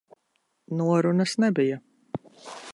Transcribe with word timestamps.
Norunas 0.77 1.35
nebija. 1.43 1.79